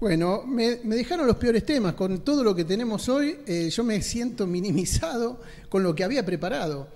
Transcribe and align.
Bueno, 0.00 0.44
me, 0.46 0.76
dejaron 0.76 1.26
los 1.26 1.38
peores 1.38 1.66
temas. 1.66 1.94
Con 1.94 2.20
todo 2.20 2.44
lo 2.44 2.54
que 2.54 2.64
tenemos 2.64 3.08
hoy, 3.08 3.38
eh, 3.46 3.68
yo 3.68 3.82
me 3.82 4.00
siento 4.00 4.46
minimizado 4.46 5.40
con 5.68 5.82
lo 5.82 5.92
que 5.92 6.04
había 6.04 6.24
preparado. 6.24 6.88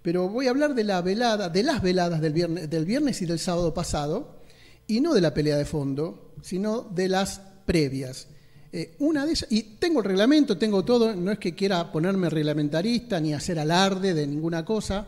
Pero 0.00 0.30
voy 0.30 0.46
a 0.46 0.50
hablar 0.50 0.74
de 0.74 0.84
la 0.84 1.02
velada, 1.02 1.50
de 1.50 1.62
las 1.62 1.82
veladas 1.82 2.20
del 2.22 2.84
viernes, 2.86 3.20
y 3.20 3.26
del 3.26 3.38
sábado 3.38 3.74
pasado, 3.74 4.38
y 4.86 5.02
no 5.02 5.12
de 5.12 5.20
la 5.20 5.34
pelea 5.34 5.58
de 5.58 5.66
fondo, 5.66 6.32
sino 6.40 6.80
de 6.80 7.08
las 7.08 7.42
previas. 7.66 8.28
Eh, 8.72 8.94
una 9.00 9.26
de 9.26 9.32
esas, 9.32 9.52
y 9.52 9.62
tengo 9.78 9.98
el 9.98 10.06
reglamento, 10.06 10.56
tengo 10.56 10.82
todo, 10.82 11.14
no 11.14 11.32
es 11.32 11.38
que 11.38 11.54
quiera 11.54 11.92
ponerme 11.92 12.30
reglamentarista 12.30 13.20
ni 13.20 13.34
hacer 13.34 13.58
alarde 13.58 14.14
de 14.14 14.26
ninguna 14.26 14.64
cosa, 14.64 15.06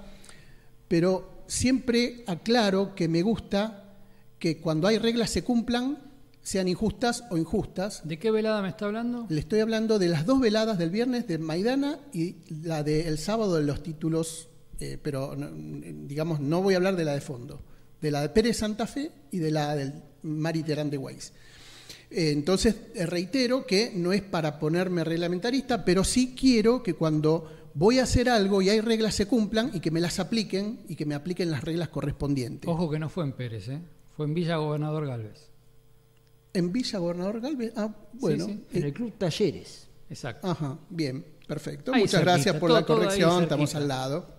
pero 0.86 1.44
siempre 1.46 2.24
aclaro 2.26 2.94
que 2.94 3.08
me 3.08 3.22
gusta 3.22 3.94
que 4.38 4.58
cuando 4.58 4.88
hay 4.88 4.98
reglas 4.98 5.30
se 5.30 5.44
cumplan, 5.44 6.07
sean 6.48 6.66
injustas 6.66 7.24
o 7.28 7.36
injustas. 7.36 8.08
¿De 8.08 8.18
qué 8.18 8.30
velada 8.30 8.62
me 8.62 8.70
está 8.70 8.86
hablando? 8.86 9.26
Le 9.28 9.38
estoy 9.38 9.60
hablando 9.60 9.98
de 9.98 10.08
las 10.08 10.24
dos 10.24 10.40
veladas 10.40 10.78
del 10.78 10.88
viernes 10.88 11.26
de 11.28 11.36
Maidana 11.36 11.98
y 12.10 12.36
la 12.62 12.82
del 12.82 13.18
sábado 13.18 13.56
de 13.56 13.64
los 13.64 13.82
títulos, 13.82 14.48
eh, 14.80 14.96
pero 15.02 15.36
digamos, 15.36 16.40
no 16.40 16.62
voy 16.62 16.72
a 16.72 16.78
hablar 16.78 16.96
de 16.96 17.04
la 17.04 17.12
de 17.12 17.20
fondo, 17.20 17.60
de 18.00 18.10
la 18.10 18.22
de 18.22 18.30
Pérez 18.30 18.56
Santa 18.56 18.86
Fe 18.86 19.12
y 19.30 19.40
de 19.40 19.50
la 19.50 19.76
del 19.76 19.92
Mariterán 20.22 20.88
de 20.88 20.96
Weiss. 20.96 21.34
Eh, 22.10 22.30
entonces, 22.30 22.76
eh, 22.94 23.04
reitero 23.04 23.66
que 23.66 23.92
no 23.94 24.14
es 24.14 24.22
para 24.22 24.58
ponerme 24.58 25.04
reglamentarista, 25.04 25.84
pero 25.84 26.02
sí 26.02 26.34
quiero 26.34 26.82
que 26.82 26.94
cuando 26.94 27.70
voy 27.74 27.98
a 27.98 28.04
hacer 28.04 28.30
algo 28.30 28.62
y 28.62 28.70
hay 28.70 28.80
reglas 28.80 29.14
se 29.16 29.26
cumplan 29.26 29.70
y 29.74 29.80
que 29.80 29.90
me 29.90 30.00
las 30.00 30.18
apliquen 30.18 30.80
y 30.88 30.96
que 30.96 31.04
me 31.04 31.14
apliquen 31.14 31.50
las 31.50 31.62
reglas 31.62 31.90
correspondientes. 31.90 32.70
Ojo 32.70 32.88
que 32.88 32.98
no 32.98 33.10
fue 33.10 33.24
en 33.24 33.32
Pérez, 33.32 33.68
¿eh? 33.68 33.82
fue 34.16 34.24
en 34.24 34.32
Villa 34.32 34.56
Gobernador 34.56 35.06
Galvez. 35.06 35.57
En 36.52 36.72
Villa 36.72 36.98
Gobernador 36.98 37.40
Galvez, 37.40 37.72
ah, 37.76 37.94
bueno. 38.14 38.46
En 38.72 38.82
el 38.82 38.92
Club 38.92 39.14
Talleres. 39.18 39.86
Exacto. 40.10 40.48
Ajá, 40.48 40.78
bien, 40.88 41.24
perfecto. 41.46 41.92
Muchas 41.92 42.22
gracias 42.22 42.56
por 42.56 42.70
la 42.70 42.84
corrección, 42.84 43.42
estamos 43.42 43.74
al 43.74 43.88
lado. 43.88 44.38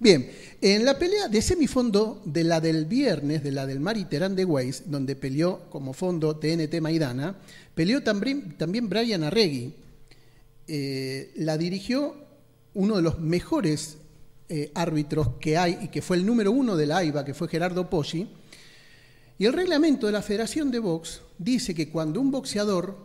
Bien, 0.00 0.30
en 0.60 0.84
la 0.84 0.98
pelea 0.98 1.28
de 1.28 1.40
semifondo 1.40 2.20
de 2.24 2.44
la 2.44 2.60
del 2.60 2.84
viernes, 2.84 3.42
de 3.42 3.52
la 3.52 3.64
del 3.64 3.80
Mariterán 3.80 4.34
de 4.34 4.44
Weiss, 4.44 4.84
donde 4.86 5.16
peleó 5.16 5.70
como 5.70 5.92
fondo 5.92 6.36
TNT 6.36 6.80
Maidana, 6.80 7.36
peleó 7.74 8.02
también, 8.02 8.56
también 8.58 8.88
Brian 8.88 9.22
Arregui. 9.24 9.74
Eh, 10.66 11.32
la 11.36 11.56
dirigió 11.58 12.16
uno 12.74 12.96
de 12.96 13.02
los 13.02 13.18
mejores 13.18 13.98
eh, 14.48 14.72
árbitros 14.74 15.30
que 15.40 15.56
hay 15.56 15.78
y 15.82 15.88
que 15.88 16.02
fue 16.02 16.16
el 16.16 16.26
número 16.26 16.52
uno 16.52 16.76
de 16.76 16.86
la 16.86 16.98
AIBA, 16.98 17.24
que 17.24 17.34
fue 17.34 17.48
Gerardo 17.48 17.88
Poggi. 17.88 18.28
Y 19.38 19.46
el 19.46 19.52
reglamento 19.52 20.06
de 20.06 20.12
la 20.12 20.22
Federación 20.22 20.70
de 20.70 20.78
Box 20.78 21.20
dice 21.38 21.74
que 21.74 21.88
cuando 21.88 22.20
un 22.20 22.30
boxeador 22.30 22.96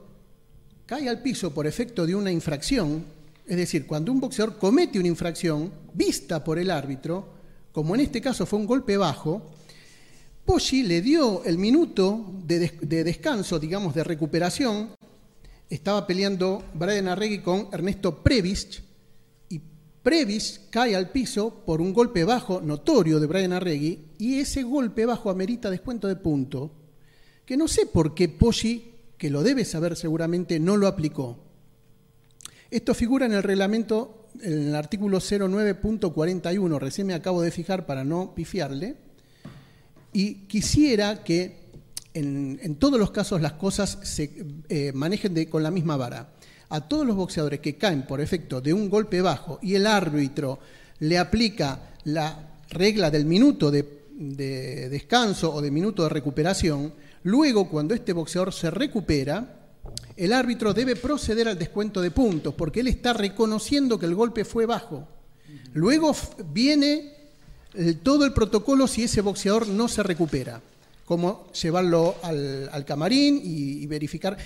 cae 0.86 1.10
al 1.10 1.22
piso 1.22 1.54
por 1.54 1.66
efecto 1.66 2.06
de 2.06 2.16
una 2.16 2.32
infracción, 2.32 3.04
es 3.48 3.58
decir, 3.58 3.88
cuando 3.88 4.12
un 4.12 4.20
boxeador 4.20 4.58
comete 4.60 5.00
una 5.00 5.08
infracción 5.08 5.72
vista 5.94 6.44
por 6.44 6.60
el 6.60 6.70
árbitro, 6.70 7.28
como 7.72 7.96
en 7.96 8.02
este 8.02 8.22
caso 8.22 8.46
fue 8.46 8.60
un 8.60 8.68
golpe 8.68 8.96
bajo, 8.98 9.42
Poggi 10.46 10.84
le 10.84 11.02
dio 11.02 11.44
el 11.46 11.58
minuto 11.58 12.26
de, 12.46 12.74
de 12.82 13.04
descanso, 13.04 13.60
digamos, 13.60 13.94
de 13.94 14.04
recuperación. 14.04 14.90
Estaba 15.70 16.06
peleando 16.08 16.64
Brian 16.74 17.08
Arregui 17.08 17.40
con 17.40 17.70
Ernesto 17.72 18.24
Previch, 18.24 18.82
Previs 20.04 20.62
cae 20.70 20.96
al 20.96 21.10
piso 21.10 21.64
por 21.66 21.82
un 21.82 21.94
golpe 21.94 22.24
bajo 22.24 22.62
notorio 22.62 23.20
de 23.20 23.28
Brian 23.28 23.54
Arregui 23.54 24.00
y 24.18 24.40
ese 24.40 24.64
golpe 24.64 25.06
bajo 25.06 25.30
amerita 25.30 25.70
descuento 25.70 26.08
de 26.08 26.16
punto, 26.16 26.72
que 27.46 27.58
no 27.58 27.68
sé 27.68 27.86
por 27.86 28.14
qué 28.16 28.30
Poggi, 28.30 28.94
que 29.18 29.30
lo 29.30 29.44
debe 29.44 29.66
saber 29.66 29.98
seguramente, 29.98 30.60
no 30.60 30.78
lo 30.78 30.88
aplicó. 30.88 31.38
Esto 32.72 32.94
figura 32.94 33.26
en 33.26 33.34
el 33.34 33.44
reglamento, 33.44 34.30
en 34.42 34.70
el 34.70 34.76
artículo 34.76 35.20
09.41, 35.20 36.80
recién 36.80 37.08
me 37.08 37.14
acabo 37.14 37.42
de 37.42 37.52
fijar 37.52 37.86
para 37.86 38.06
no 38.06 38.34
pifiarle, 38.34 38.96
y 40.14 40.46
quisiera 40.48 41.24
que 41.24 41.60
en, 42.14 42.76
todos 42.76 43.00
los 43.00 43.12
casos 43.12 43.42
las 43.42 43.54
cosas 43.54 44.00
se 44.04 44.46
eh, 44.70 44.92
manejen 44.94 45.46
con 45.46 45.62
la 45.62 45.72
misma 45.72 45.98
vara 45.98 46.39
a 46.70 46.82
todos 46.82 47.06
los 47.06 47.16
boxeadores 47.16 47.60
que 47.60 47.78
caen 47.78 48.06
por 48.06 48.22
efecto 48.22 48.62
de 48.62 48.74
un 48.74 48.90
golpe 48.90 49.22
bajo 49.22 49.60
y 49.62 49.76
el 49.76 49.88
árbitro 49.88 50.60
le 51.00 51.18
aplica 51.18 51.80
la 52.04 52.50
regla 52.70 53.10
del 53.10 53.26
minuto 53.26 53.72
de, 53.72 54.00
descanso 54.90 55.54
o 55.54 55.62
de 55.62 55.72
minuto 55.72 56.04
de 56.04 56.10
recuperación, 56.10 56.94
luego 57.24 57.70
cuando 57.70 57.94
este 57.94 58.14
boxeador 58.14 58.54
se 58.54 58.70
recupera, 58.70 59.56
el 60.16 60.34
árbitro 60.34 60.74
debe 60.74 60.96
proceder 60.96 61.48
al 61.48 61.58
descuento 61.58 62.02
de 62.02 62.12
puntos 62.12 62.54
porque 62.54 62.82
él 62.82 62.88
está 62.88 63.14
reconociendo 63.14 63.98
que 63.98 64.06
el 64.06 64.16
golpe 64.16 64.46
fue 64.46 64.66
bajo. 64.66 65.08
Luego 65.74 66.16
viene 66.52 67.14
todo 68.04 68.26
el 68.26 68.34
protocolo 68.34 68.88
si 68.88 69.04
ese 69.04 69.22
boxeador 69.22 69.68
no 69.68 69.88
se 69.88 70.04
recupera, 70.04 70.62
como 71.06 71.48
llevarlo 71.54 72.16
al, 72.22 72.86
camarín 72.86 73.42
y 73.44 73.88
verificar. 73.88 74.38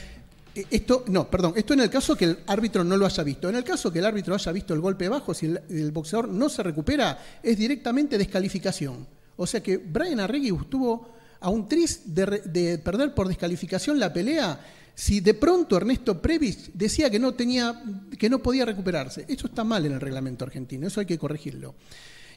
Esto, 0.56 1.04
no, 1.08 1.30
perdón, 1.30 1.54
esto 1.56 1.74
en 1.74 1.80
el 1.80 1.90
caso 1.90 2.16
que 2.16 2.26
el 2.26 2.40
árbitro 2.46 2.84
no 2.84 2.96
lo 2.96 3.08
haya 3.08 3.24
visto. 3.24 3.50
En 3.50 3.56
el 3.56 3.64
caso 3.64 3.92
que 3.92 4.00
el 4.00 4.06
árbitro 4.06 4.36
haya 4.36 4.52
visto 4.52 4.74
el 4.74 4.82
golpe 4.82 5.10
bajo, 5.10 5.34
si 5.34 5.48
el, 5.48 5.92
boxeador 5.92 6.30
no 6.30 6.48
se 6.48 6.62
recupera, 6.62 7.40
es 7.42 7.58
directamente 7.58 8.18
descalificación. 8.18 9.08
O 9.36 9.48
sea 9.48 9.64
que 9.64 9.78
Brian 9.78 10.20
Arregui 10.20 10.56
estuvo 10.56 11.10
a 11.40 11.50
un 11.50 11.68
tris 11.68 12.02
de, 12.06 12.80
perder 12.84 13.16
por 13.16 13.28
descalificación 13.28 14.00
la 14.00 14.14
pelea 14.14 14.60
si 14.96 15.22
de 15.22 15.34
pronto 15.34 15.76
Ernesto 15.76 16.22
Previs 16.22 16.70
decía 16.72 17.10
que 17.10 17.18
no 17.18 17.34
tenía, 17.34 17.82
que 18.20 18.30
no 18.30 18.38
podía 18.38 18.64
recuperarse. 18.64 19.26
Eso 19.28 19.48
está 19.48 19.64
mal 19.64 19.84
en 19.88 19.94
el 19.94 20.00
reglamento 20.00 20.46
argentino, 20.46 20.86
eso 20.86 21.00
hay 21.00 21.08
que 21.08 21.18
corregirlo. 21.18 21.74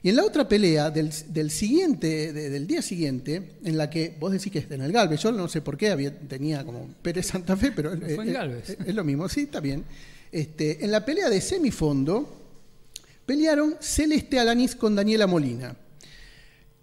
Y 0.02 0.10
en 0.10 0.16
la 0.16 0.24
otra 0.24 0.48
pelea 0.48 0.90
del, 0.90 1.12
siguiente, 1.50 2.32
del 2.32 2.66
día 2.66 2.82
siguiente, 2.82 3.52
en 3.64 3.76
la 3.76 3.90
que 3.90 4.16
vos 4.18 4.32
decís 4.32 4.52
que 4.52 4.58
es 4.60 4.70
en 4.70 4.82
el 4.82 4.92
Galvez, 4.92 5.20
yo 5.20 5.32
no 5.32 5.48
sé 5.48 5.62
por 5.62 5.76
qué 5.76 5.90
había, 5.90 6.16
tenía 6.16 6.64
como 6.64 6.88
Pérez 7.02 7.26
Santa 7.26 7.56
Fe, 7.56 7.72
pero 7.72 7.92
es, 7.92 8.94
lo 8.94 9.04
mismo, 9.04 9.28
sí, 9.28 9.42
está 9.42 9.60
bien. 9.60 9.84
Este, 10.30 10.84
en 10.84 10.90
la 10.90 11.04
pelea 11.04 11.30
de 11.30 11.40
semifondo 11.40 12.42
pelearon 13.24 13.76
Celeste 13.80 14.38
Alanis 14.38 14.76
con 14.76 14.94
Daniela 14.94 15.26
Molina. 15.26 15.76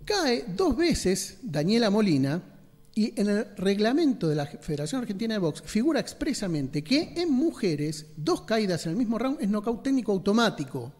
Cae 0.05 0.45
dos 0.47 0.75
veces 0.75 1.37
Daniela 1.43 1.89
Molina 1.89 2.41
y 2.95 3.19
en 3.19 3.29
el 3.29 3.47
reglamento 3.57 4.27
de 4.27 4.35
la 4.35 4.45
Federación 4.45 5.01
Argentina 5.01 5.33
de 5.35 5.39
Box 5.39 5.63
figura 5.65 5.99
expresamente 5.99 6.83
que 6.83 7.13
en 7.15 7.31
mujeres 7.31 8.07
dos 8.17 8.41
caídas 8.41 8.85
en 8.85 8.91
el 8.91 8.97
mismo 8.97 9.17
round 9.17 9.41
es 9.41 9.49
nocaut 9.49 9.81
técnico 9.81 10.11
automático 10.11 10.91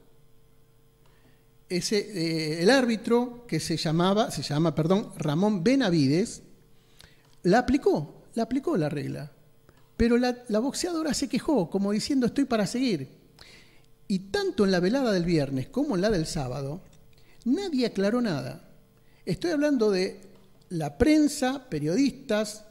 ese, 1.70 1.98
eh, 1.98 2.64
el 2.64 2.70
árbitro 2.70 3.46
que 3.48 3.60
se 3.60 3.78
llamaba, 3.78 4.32
se 4.32 4.42
llama, 4.42 4.76
perdón, 4.76 5.12
Ramón 5.18 5.64
Benavides, 5.64 6.42
la 7.44 7.60
aplicó, 7.60 8.24
la 8.36 8.44
aplicó 8.44 8.78
la 8.78 8.90
regla. 8.90 9.32
Pero 9.98 10.18
la, 10.18 10.38
la 10.48 10.60
boxeadora 10.60 11.14
se 11.14 11.30
quejó, 11.30 11.70
como 11.70 11.92
diciendo 11.92 12.26
estoy 12.26 12.46
para 12.46 12.68
seguir. 12.68 13.08
Y 14.08 14.20
tanto 14.20 14.66
en 14.66 14.72
la 14.72 14.80
velada 14.80 15.12
del 15.12 15.26
viernes 15.26 15.68
como 15.70 15.96
en 15.96 16.02
la 16.02 16.10
del 16.10 16.26
sábado, 16.26 16.82
nadie 17.46 17.86
aclaró 17.86 18.22
nada. 18.22 18.70
Estoy 19.26 19.52
hablando 19.52 19.92
de 19.92 20.22
la 20.70 20.98
prensa, 20.98 21.70
periodistas, 21.70 22.66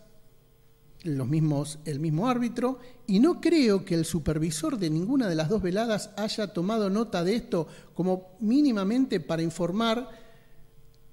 los 1.05 1.29
mismos, 1.29 1.79
el 1.85 2.01
mismo 2.01 2.29
árbitro, 2.29 2.79
y 3.07 3.21
no 3.21 3.41
creo 3.41 3.85
que 3.85 3.95
el 3.95 4.05
supervisor 4.05 4.79
de 4.79 4.91
ninguna 4.91 5.29
de 5.29 5.35
las 5.35 5.49
dos 5.49 5.63
veladas 5.63 6.11
haya 6.17 6.53
tomado 6.53 6.91
nota 6.91 7.25
de 7.25 7.35
esto 7.35 7.67
como 7.95 8.31
mínimamente 8.41 9.21
para 9.21 9.43
informar 9.43 10.09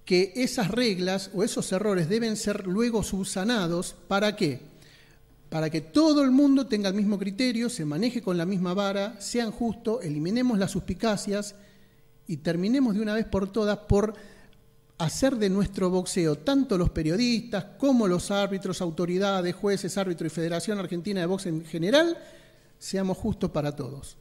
que 0.06 0.34
esas 0.36 0.72
reglas 0.72 1.30
o 1.34 1.44
esos 1.44 1.72
errores 1.72 2.10
deben 2.10 2.36
ser 2.36 2.66
luego 2.66 3.04
subsanados. 3.04 3.96
¿Para 4.08 4.36
qué? 4.36 4.60
Para 5.50 5.70
que 5.70 5.82
todo 5.82 6.24
el 6.24 6.32
mundo 6.32 6.68
tenga 6.68 6.90
el 6.90 6.96
mismo 6.96 7.18
criterio, 7.18 7.70
se 7.70 7.86
maneje 7.86 8.22
con 8.22 8.38
la 8.38 8.46
misma 8.46 8.74
vara, 8.74 9.20
sean 9.20 9.52
justos, 9.52 10.04
eliminemos 10.04 10.58
las 10.58 10.72
suspicacias 10.72 11.56
y 12.28 12.38
terminemos 12.38 12.96
de 12.96 13.02
una 13.02 13.16
vez 13.16 13.26
por 13.26 13.52
todas 13.52 13.78
por 13.80 14.14
hacer 15.00 15.38
de 15.38 15.50
nuestro 15.50 15.90
boxeo, 15.90 16.36
tanto 16.36 16.78
los 16.78 16.90
periodistas 16.92 17.66
como 17.78 18.08
los 18.08 18.30
árbitros, 18.32 18.82
autoridades, 18.82 19.56
jueces, 19.56 19.98
árbitros 19.98 20.32
y 20.32 20.36
Federación 20.36 20.78
Argentina 20.78 21.22
de 21.22 21.26
Boxeo 21.26 21.54
en 21.54 21.66
general, 21.66 22.18
seamos 22.78 23.18
justos 23.18 23.50
para 23.50 23.76
todos. 23.76 24.20